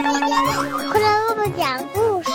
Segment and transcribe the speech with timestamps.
[0.00, 2.30] 快来爸爸讲故事。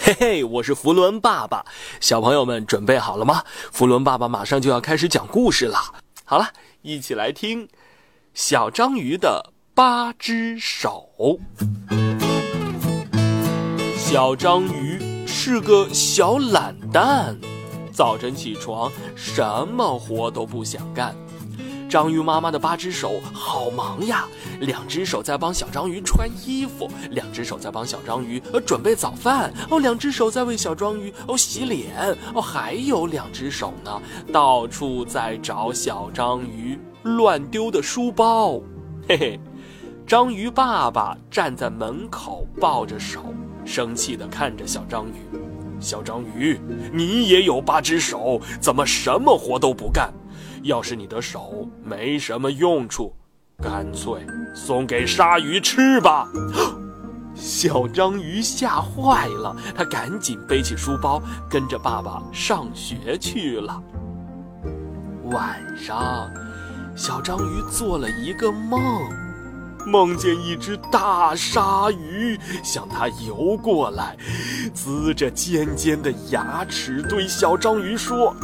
[0.00, 1.64] 嘿嘿，我是福伦爸爸，
[2.00, 3.44] 小朋友们准备好了吗？
[3.70, 5.78] 福伦爸爸马上就要开始讲故事了。
[6.24, 6.48] 好了，
[6.82, 7.68] 一起来听
[8.34, 11.08] 《小章鱼的八只手》。
[13.96, 17.38] 小章鱼是个小懒蛋，
[17.92, 21.14] 早晨起床什么活都不想干。
[21.90, 24.24] 章鱼妈妈的八只手好忙呀，
[24.60, 34.00] 两只手在帮小章鱼穿衣服，两只手在帮小章鱼呃准备早饭，哦，两只手在为小章鱼哦洗脸，哦，还有两只手呢，
[34.32, 38.60] 到处在找小章鱼乱丢的书包，
[39.08, 39.40] 嘿嘿，
[40.06, 45.40] 章鱼爸爸站在门口抱着手，生气地看着小章鱼，
[45.80, 46.56] 小章鱼，
[46.92, 50.08] 你也有八只手，怎么什么活都不干？
[50.62, 53.14] 要是你的手没什么用处，
[53.62, 56.28] 干脆送给鲨鱼吃吧。
[57.34, 63.82] 小章鱼吓坏了，他赶紧背起书包，跟着爸爸上学去了。
[65.30, 66.28] 晚上，
[66.96, 68.80] 小章鱼做了一个梦。
[69.86, 74.16] 梦见一只大鲨鱼向他游过来，
[74.74, 78.34] 呲着尖尖的牙齿对小章鱼说：“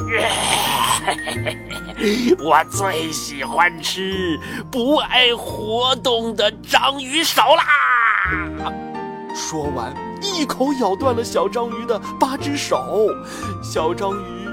[2.39, 4.39] 我最喜欢吃
[4.71, 8.73] 不爱活动的章鱼手啦！”
[9.35, 13.09] 说完，一口咬断了小章鱼的八只手，
[13.63, 14.49] 小章鱼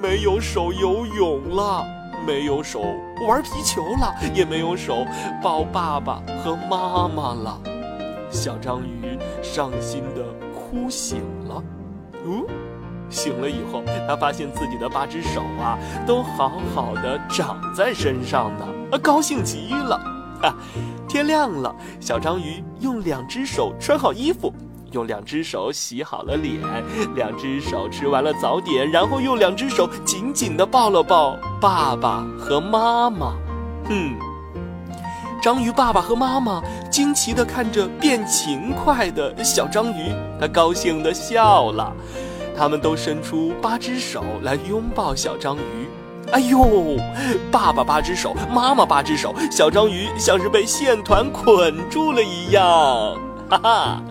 [0.00, 1.84] 没有手游泳了。
[2.28, 2.82] 没有手
[3.26, 5.06] 玩皮球了，也没有手
[5.42, 7.58] 抱爸爸和妈妈了。
[8.28, 11.64] 小章鱼伤心的哭醒了。
[12.26, 12.44] 嗯，
[13.08, 19.98] 醒了以后，他发现自己的八只手啊，都好好的长在身上呢，啊，高兴极了。
[20.42, 20.54] 哈，
[21.08, 24.52] 天亮了，小章鱼用两只手穿好衣服。
[24.92, 26.62] 用两只手洗好了脸，
[27.14, 33.34] 两只手吃完了早点，然后用两只手紧紧地抱了抱爸爸和妈妈。
[33.88, 34.16] 嗯，
[35.42, 41.92] 章鱼爸爸和妈妈惊奇地看着变勤快的小章鱼，他高兴地笑了。
[42.56, 45.88] 他们都伸出八只手来拥抱小章鱼。
[46.32, 46.96] 哎呦，
[47.50, 52.62] 爸爸八只手，妈妈八只手，小章鱼像是被线团捆住了一样。
[53.48, 54.02] 哈哈。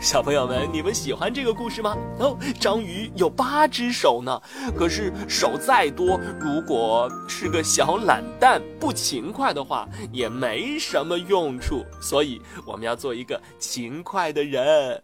[0.00, 1.94] 小朋友们，你们喜欢这个故事吗？
[2.18, 4.40] 哦，章鱼有八只手呢，
[4.74, 11.84] 可是手再多，如果是个小懒蛋、不勤快的话，也没什么用处。
[12.00, 15.02] 所以我们要做一个勤快的人。